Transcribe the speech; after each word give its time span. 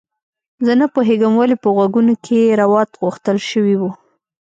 زه 0.65 0.73
نه 0.81 0.85
پوهیږم 0.93 1.33
ولې 1.37 1.55
په 1.63 1.67
غوږونو 1.75 2.13
کې 2.25 2.57
روات 2.61 2.89
غوښتل 3.01 3.37
شوي 3.49 3.75
وو 3.77 3.91